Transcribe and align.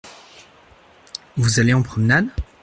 Vous 1.37 1.59
allez 1.59 1.75
en 1.75 1.83
promenade? 1.83 2.25